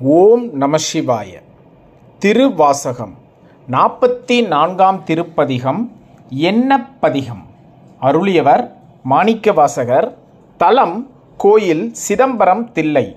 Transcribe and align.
ஓம் 0.00 0.52
நம 0.52 0.76
சிவாய. 0.76 1.42
திருவாசகம் 2.18 3.14
நாற்பத்தி 3.70 4.46
நான்காம் 4.46 5.04
திருப்பதிகம் 5.04 5.92
எண்ணப்பதிகம் 6.30 7.42
அருளியவர் 8.02 8.70
மாணிக்கவாசகர். 9.10 10.14
தலம் 10.56 11.10
கோயில் 11.36 11.94
சிதம்பரம் 11.94 12.72
தில்லை. 12.72 13.16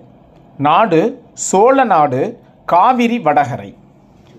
நாடு 0.58 1.24
சோழ 1.34 1.84
நாடு 1.84 2.40
காவிரி 2.66 3.20
வடகரை. 3.20 3.76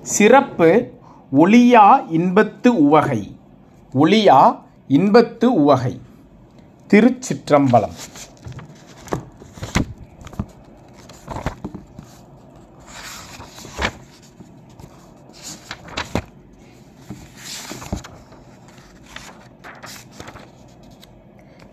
சிறப்பு 0.02 0.90
ஒளியா 1.38 2.04
இன்பத்து 2.12 2.68
உவகை. 2.68 3.36
ஒளியா 3.94 4.58
இன்பத்து 4.88 5.44
உவகை. 5.44 6.00
திருச்சிற்றம்பலம். 6.88 7.96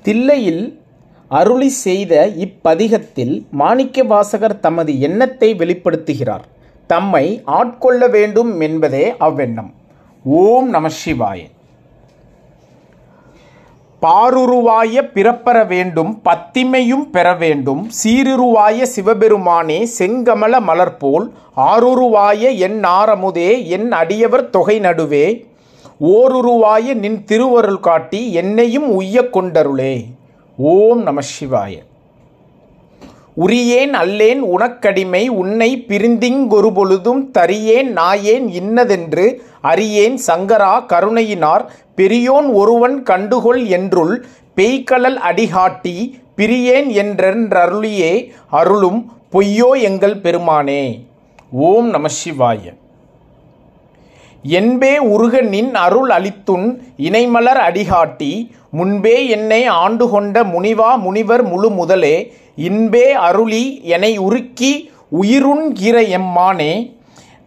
தில்லையில் 0.07 0.81
அருளி 1.27 1.69
செய்த 1.69 2.29
இப்பதிகத்தில் 2.37 3.41
மாணிக்கவாசகர் 3.59 4.59
தமது 4.59 4.99
எண்ணத்தை 4.99 5.55
வெளிப்படுத்துகிறார். 5.55 6.45
தம்மை 6.87 7.41
ஆட்கொள்ள 7.45 8.09
வேண்டும் 8.09 8.59
என்பதே 8.59 9.13
அவ்வெண்ணம். 9.19 9.71
ஓம் 10.23 10.69
நம 10.69 10.87
சிவாய. 10.87 11.39
பாருருவாய 14.01 15.01
பிறப்பெற 15.13 15.63
வேண்டும் 15.63 16.21
பத்திமையும் 16.25 17.05
பெற 17.11 17.33
வேண்டும். 17.33 17.89
சீருருவாய 18.03 18.83
சிவபெருமானே 18.83 19.87
செங்கமல 19.99 20.59
மலர்போல் 20.59 21.29
ஆருருவாய 21.57 22.57
என் 22.57 22.81
ஆரமுதே 22.83 23.65
என் 23.65 23.91
அடியவர் 23.91 24.49
தொகை 24.49 24.79
நடுவே 24.79 25.46
ஓருருவாய 25.99 26.93
நின் 26.93 27.23
திருவருள் 27.23 27.79
காட்டி 27.79 28.33
என்னையும் 28.33 28.89
உய்ய 28.89 29.21
கொண்டருளே. 29.21 30.05
ஓம் 30.57 31.01
நம 31.01 31.21
சிவாய. 31.21 31.73
உரியேன் 33.37 33.93
அல்லேன் 33.93 34.39
உனக்கடிமை 34.39 35.27
உன்னை 35.27 35.85
பிரிந்திங்கொரு 35.87 36.73
பொழுதும் 36.73 37.31
தரியேன் 37.37 37.91
நாயேன் 37.91 38.47
இன்னதென்று 38.49 39.41
அறியேன் 39.61 40.19
சங்கரா 40.27 40.85
கருணையினார் 40.85 41.65
பெரியோன் 41.95 42.47
ஒருவன் 42.53 43.03
கண்டுகொள் 43.03 43.65
என்றுள் 43.65 44.25
பெய்கலல் 44.55 45.19
அடிகாட்டி 45.29 46.21
பிரியேன் 46.37 46.89
என்றென்றருளியே 47.03 48.31
அருளும் 48.49 49.11
பொய்யோ 49.31 49.81
எங்கள் 49.81 50.15
பெருமானே. 50.15 51.05
ஓம் 51.51 51.89
நம 51.89 52.07
சிவாய. 52.07 52.73
என்பே 54.43 54.97
உருக 54.97 55.41
நின் 55.41 55.75
அருள் 55.75 56.09
அளித்துன் 56.09 56.81
இணைமலர் 56.97 57.61
அடிகாட்டி 57.69 58.49
முன்பே 58.71 59.27
என்னை 59.27 59.65
ஆண்டு 59.65 60.09
கொண்ட 60.09 60.43
முனிவா 60.43 60.99
முனிவர் 60.99 61.43
முழு 61.43 61.69
முதலே 61.69 62.33
இன்பே 62.55 63.13
அருளி 63.13 63.79
எனை 63.83 64.19
உருக்கி 64.19 64.89
உயிருண்கிற 65.21 66.07
எம்மானே 66.07 66.95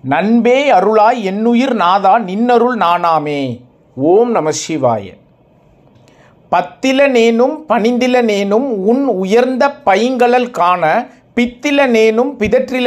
நண்பே 0.03 0.71
அருளாய் 0.71 1.23
என்னுயிர் 1.23 1.75
நாதா 1.75 2.19
நின்னருள் 2.19 2.77
நானாமே. 2.77 3.61
ஓம் 3.95 4.31
நம 4.31 4.51
சிவாய. 4.51 5.19
பனிந்தில 6.53 8.23
நேனும் 8.23 8.69
உன் 8.85 9.07
உயர்ந்த 9.07 9.73
பைங்கழல் 9.87 10.51
காண 10.51 11.09
பிதற்றில 11.35 11.87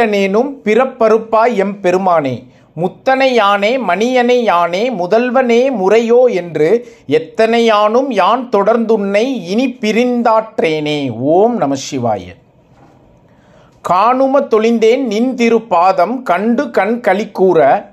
நேனும் 0.05 0.51
பிறப்பருப்பாய் 0.63 1.55
எம் 1.55 1.79
பெருமானே. 1.81 2.43
முத்தனை 2.75 3.39
யானே 3.39 3.79
மணியனை 3.87 4.37
யானே 4.41 4.91
முதல்வனே 4.91 5.71
முறையோ 5.71 6.25
என்று 6.25 6.87
எத்தனையானும் 7.07 8.07
யான் 8.09 8.49
தொடர்ந்துன்னை 8.49 9.45
இனி 9.45 9.77
பிரிந்தாற்றேனே. 9.81 11.11
ஓம் 11.11 11.57
நம 11.57 11.75
சிவாய. 11.75 12.23
காணும 13.81 14.41
தொழிந்தேன் 14.41 15.07
நின் 15.07 15.35
திருப்பாதம் 15.35 16.23
கண்டு 16.23 16.71
கண் 16.71 16.99
களிக்கூற 17.07 17.85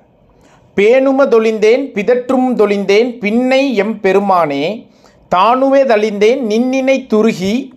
பேணும 0.76 1.28
தொழிந்தேன் 1.28 1.92
பிதற்றும் 1.94 2.54
தொழிந்தேன் 2.54 3.18
பின்னை 3.18 3.74
எம் 3.74 4.00
பெருமானே 4.00 4.88
தானுவே 5.28 5.82
தளிந்தேன் 5.82 6.40
நின்னினை 6.50 7.06
துருகி 7.06 7.72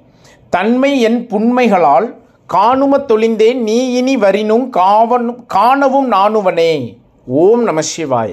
தன்மை 0.49 1.01
என் 1.01 1.27
புண்மைகளால் 1.27 2.22
காணும 2.49 2.97
தொழிந்தேன் 2.97 3.61
நீ 3.61 3.91
இனி 3.93 4.15
வரினும் 4.17 4.69
காவனும் 4.77 5.45
காணவும் 5.45 6.11
நானுவனே. 6.11 6.97
ஓம் 7.25 7.63
நம 7.63 7.81
சிவாய. 7.81 8.31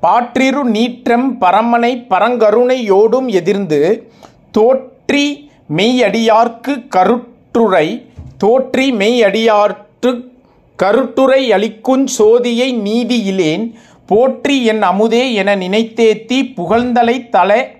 பாற்றிரு 0.00 0.64
நீற்றம் 0.64 1.40
பரமனை 1.40 1.92
பரங்கருணையோடும் 2.10 3.26
எதிர்ந்து 3.26 4.10
தோற்றி 4.58 5.50
மெய்யடியார்க்கு 5.76 6.88
கருட்டுரை 6.88 8.06
தோற்றி 8.38 8.92
மெய்யடியார்க்கு 8.92 10.30
கருட்டுரை 10.78 11.52
அளிக்கும் 11.52 12.06
சோதியை 12.18 12.68
நீதியிலேன் 12.88 13.74
போற்றி 14.06 14.64
என் 14.64 14.82
அமுதே 14.82 15.34
என 15.34 15.56
நினைத்தேத்தி 15.56 16.38
புகழ்ந்தலை 16.56 17.28
தல 17.28 17.70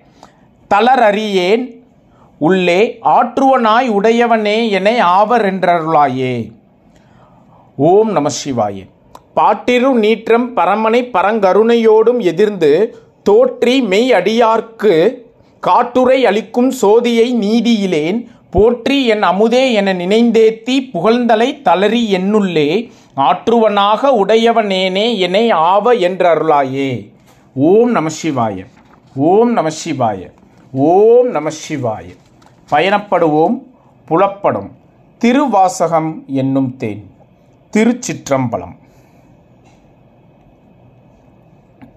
தளரறியேன். 0.69 1.78
உள்ளே 2.39 2.99
ஆற்றுவனாய் 3.03 3.89
உடையவனே 3.89 4.69
என 4.69 5.05
ஆவர் 5.05 5.45
என்றருளாயே. 5.45 6.51
ஓம் 7.75 8.11
நம 8.11 8.29
சிவாயே. 8.45 8.87
பாட்டிரு 9.33 9.93
நீற்றம் 9.93 10.55
பரமனை 10.55 11.01
பரங்கருணையோடும் 11.13 12.19
எதிர்ந்து 12.19 12.97
தோற்றி 13.29 13.81
மெய் 13.81 14.11
அடியார்க்கு 14.11 15.13
காட்டுரை 15.59 16.25
அளிக்கும் 16.25 16.71
சோதியை 16.81 17.27
நீதியிலேன் 17.33 18.25
போற்றி 18.51 19.05
என் 19.05 19.23
அமுதே 19.23 19.73
என 19.73 19.93
நினைந்தேத்தி 19.93 20.89
புகழ்ந்தலை 20.93 21.61
தளறி 21.61 22.13
என்னுள்ளே 22.13 22.89
ஆற்றுவனாக 23.13 24.11
உடையவனேனே 24.25 25.17
என 25.17 25.55
ஆவ 25.55 25.93
என்றருளாயே. 25.93 27.09
ஓம் 27.55 27.91
நம 27.91 28.07
சிவாய. 28.23 28.65
ஓம் 29.15 29.51
நம 29.51 29.69
சிவாய. 29.85 30.31
ஓம் 30.71 31.29
நம 31.29 31.49
சிவாய. 31.49 32.05
பயணப்படுவோம் 32.71 33.63
புலப்படும். 34.05 34.71
திருவாசகம் 35.17 36.23
என்னும் 36.27 36.77
தேன். 36.77 37.11
திருச்சிற்றம்பலம். 37.73 38.75